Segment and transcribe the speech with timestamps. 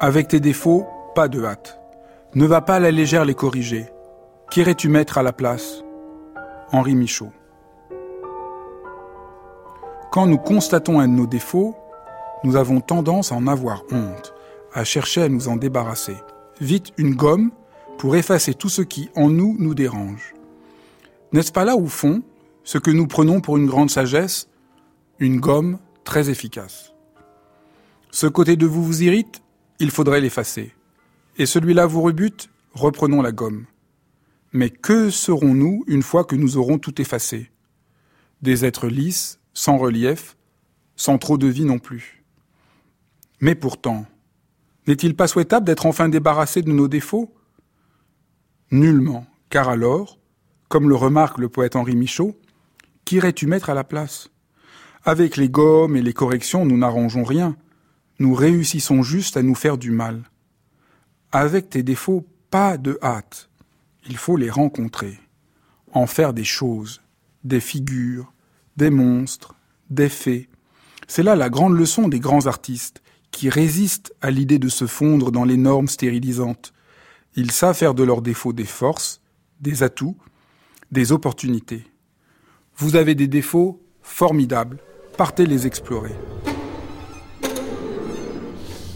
[0.00, 1.78] Avec tes défauts, pas de hâte.
[2.34, 3.86] Ne va pas à la légère les corriger.
[4.50, 5.84] Qu'irais-tu mettre à la place?
[6.72, 7.30] Henri Michaud.
[10.10, 11.76] Quand nous constatons un de nos défauts,
[12.42, 14.34] nous avons tendance à en avoir honte,
[14.72, 16.16] à chercher à nous en débarrasser.
[16.60, 17.52] Vite une gomme
[17.96, 20.34] pour effacer tout ce qui en nous nous dérange.
[21.32, 22.22] N'est-ce pas là au fond
[22.64, 24.48] ce que nous prenons pour une grande sagesse?
[25.20, 26.92] Une gomme très efficace.
[28.10, 29.43] Ce côté de vous vous irrite?
[29.80, 30.72] Il faudrait l'effacer.
[31.36, 33.66] Et celui-là vous rebute Reprenons la gomme.
[34.52, 37.50] Mais que serons-nous une fois que nous aurons tout effacé?
[38.42, 40.36] Des êtres lisses, sans relief,
[40.96, 42.24] sans trop de vie non plus.
[43.40, 44.06] Mais pourtant,
[44.88, 47.32] n'est-il pas souhaitable d'être enfin débarrassé de nos défauts?
[48.72, 50.18] Nullement, car alors,
[50.68, 52.36] comme le remarque le poète Henri Michaud,
[53.04, 54.30] qu'irais-tu mettre à la place?
[55.04, 57.56] Avec les gommes et les corrections, nous n'arrangeons rien.
[58.18, 60.22] Nous réussissons juste à nous faire du mal.
[61.32, 63.48] Avec tes défauts, pas de hâte.
[64.08, 65.18] Il faut les rencontrer,
[65.92, 67.02] en faire des choses,
[67.42, 68.32] des figures,
[68.76, 69.54] des monstres,
[69.90, 70.48] des fées.
[71.08, 75.32] C'est là la grande leçon des grands artistes, qui résistent à l'idée de se fondre
[75.32, 76.72] dans les normes stérilisantes.
[77.34, 79.20] Ils savent faire de leurs défauts des forces,
[79.60, 80.16] des atouts,
[80.92, 81.84] des opportunités.
[82.76, 84.78] Vous avez des défauts formidables,
[85.16, 86.14] partez les explorer.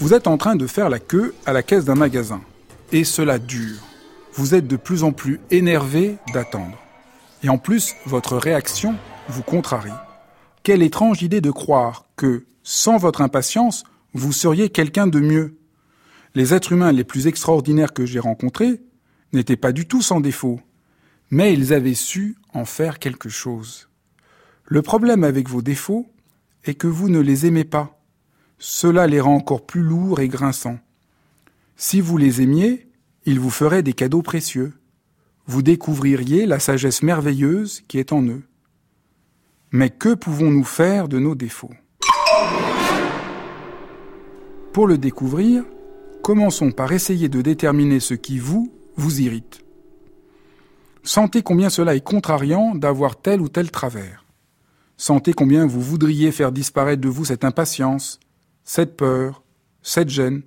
[0.00, 2.40] Vous êtes en train de faire la queue à la caisse d'un magasin,
[2.90, 3.76] et cela dure.
[4.32, 6.78] Vous êtes de plus en plus énervé d'attendre.
[7.42, 8.94] Et en plus, votre réaction
[9.28, 9.92] vous contrarie.
[10.62, 13.84] Quelle étrange idée de croire que, sans votre impatience,
[14.14, 15.58] vous seriez quelqu'un de mieux.
[16.34, 18.80] Les êtres humains les plus extraordinaires que j'ai rencontrés
[19.34, 20.60] n'étaient pas du tout sans défaut,
[21.30, 23.90] mais ils avaient su en faire quelque chose.
[24.64, 26.06] Le problème avec vos défauts
[26.64, 27.99] est que vous ne les aimez pas.
[28.62, 30.78] Cela les rend encore plus lourds et grinçants.
[31.76, 32.86] Si vous les aimiez,
[33.24, 34.74] ils vous feraient des cadeaux précieux.
[35.46, 38.42] Vous découvririez la sagesse merveilleuse qui est en eux.
[39.72, 41.72] Mais que pouvons-nous faire de nos défauts?
[44.74, 45.64] Pour le découvrir,
[46.22, 49.64] commençons par essayer de déterminer ce qui vous, vous irrite.
[51.02, 54.26] Sentez combien cela est contrariant d'avoir tel ou tel travers.
[54.98, 58.20] Sentez combien vous voudriez faire disparaître de vous cette impatience,
[58.72, 59.42] cette peur,
[59.82, 60.42] cette gêne,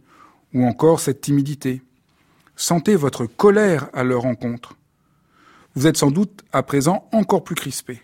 [0.53, 1.81] ou encore cette timidité.
[2.55, 4.77] Sentez votre colère à leur rencontre.
[5.75, 8.01] Vous êtes sans doute à présent encore plus crispé.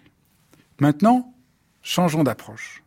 [0.81, 1.33] Maintenant,
[1.81, 2.83] changeons d'approche.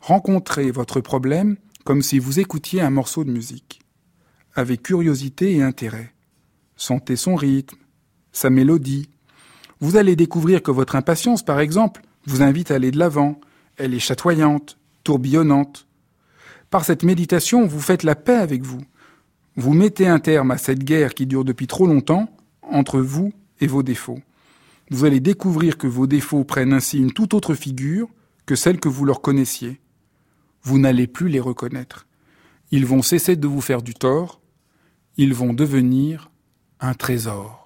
[0.00, 3.82] Rencontrez votre problème comme si vous écoutiez un morceau de musique,
[4.56, 6.12] avec curiosité et intérêt.
[6.74, 7.78] Sentez son rythme,
[8.32, 9.10] sa mélodie.
[9.78, 13.40] Vous allez découvrir que votre impatience, par exemple, vous invite à aller de l'avant.
[13.76, 15.85] Elle est chatoyante, tourbillonnante.
[16.70, 18.80] Par cette méditation, vous faites la paix avec vous.
[19.56, 22.28] Vous mettez un terme à cette guerre qui dure depuis trop longtemps
[22.62, 24.20] entre vous et vos défauts
[24.90, 28.08] vous allez découvrir que vos défauts prennent ainsi une toute autre figure
[28.44, 29.80] que celle que vous leur connaissiez.
[30.62, 32.06] Vous n'allez plus les reconnaître.
[32.70, 34.40] Ils vont cesser de vous faire du tort,
[35.16, 36.30] ils vont devenir
[36.80, 37.65] un trésor.